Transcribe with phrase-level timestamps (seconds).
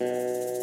[0.00, 0.53] Música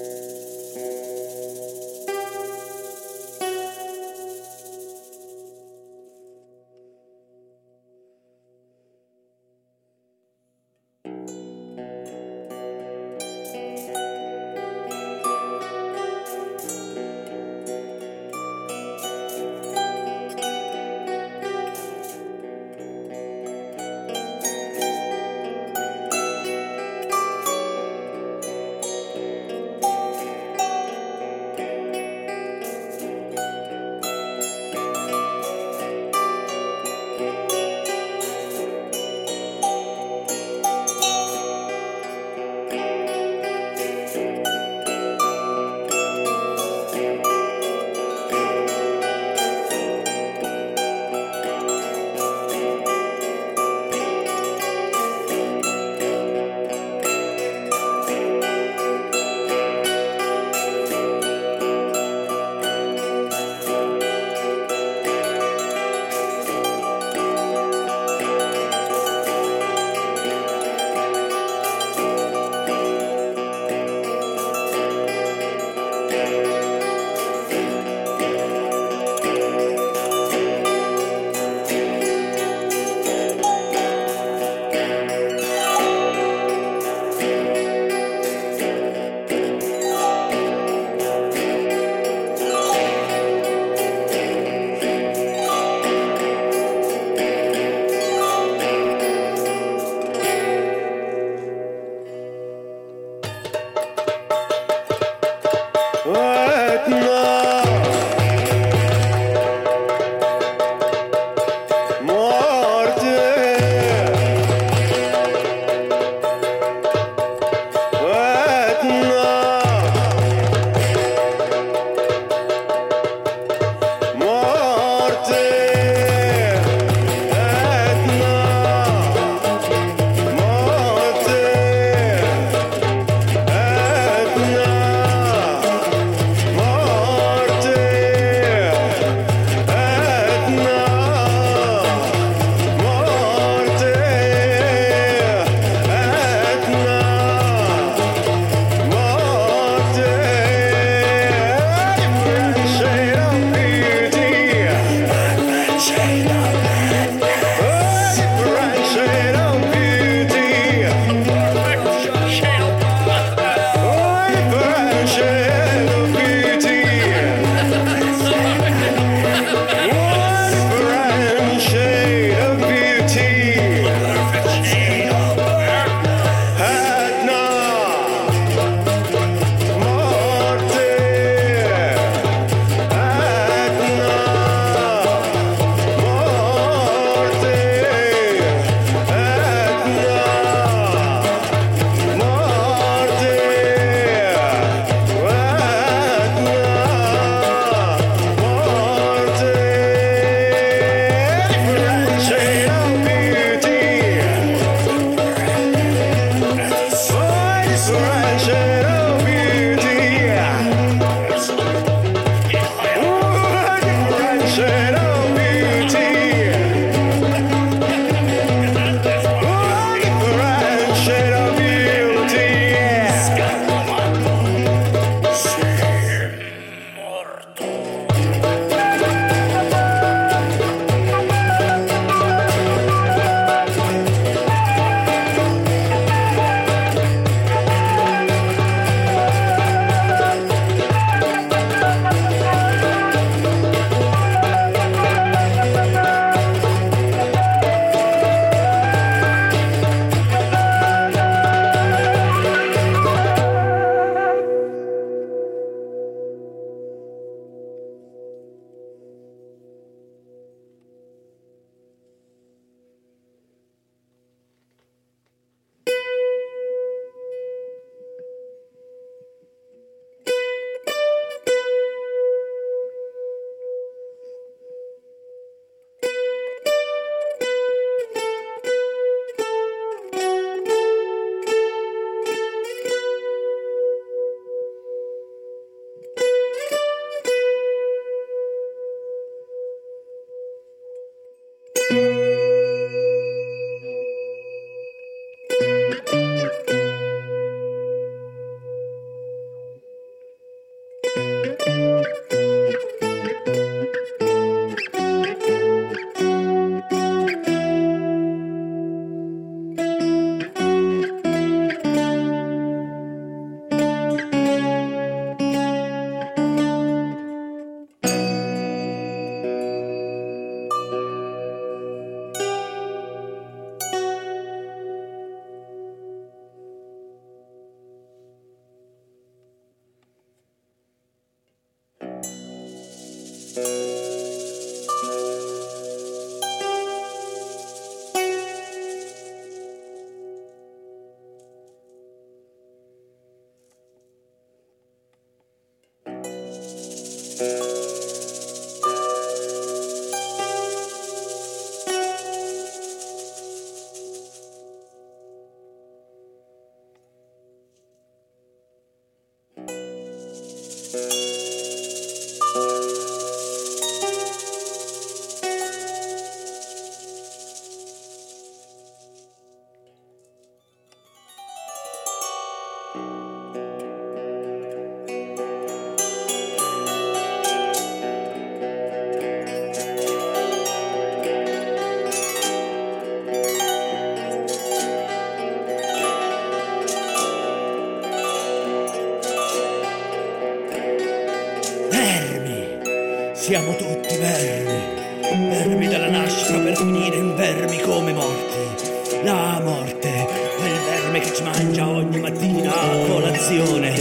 [393.52, 395.50] siamo tutti vermi.
[395.50, 399.24] Vermi dalla nascita per finire in vermi come morti.
[399.24, 400.26] La morte,
[400.58, 403.94] quel verme che ci mangia ogni mattina a colazione.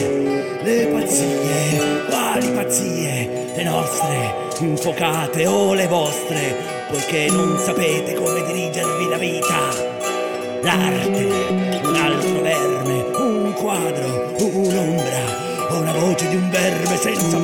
[0.63, 3.53] Le pazzie, quali pazzie?
[3.57, 6.55] Le nostre, infuocate o le vostre,
[6.89, 9.59] poiché non sapete come dirigervi la vita.
[10.63, 11.25] L'arte,
[11.83, 17.40] un altro verme, un quadro, un'ombra, o una voce di un verme senza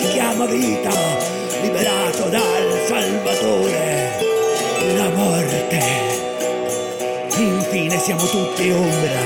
[0.00, 0.90] si chiama vita,
[1.60, 4.18] liberato dal Salvatore,
[4.96, 5.78] la morte.
[7.36, 9.20] Infine siamo tutti ombra,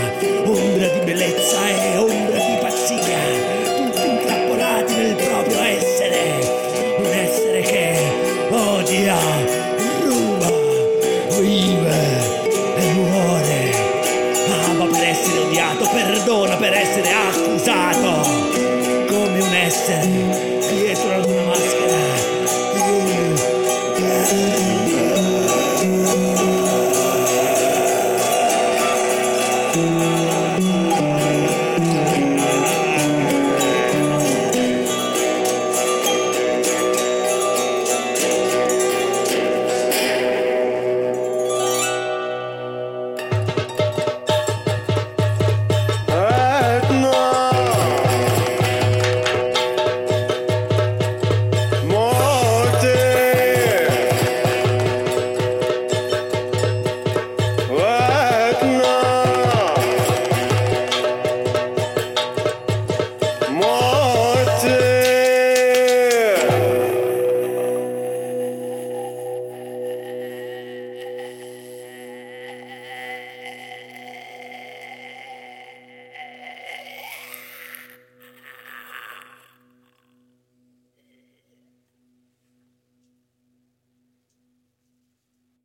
[0.47, 2.64] ombra di bellezza e ombra di.